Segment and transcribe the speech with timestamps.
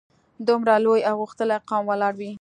[0.47, 2.29] دومره لوی او غښتلی قوم ولاړ وي.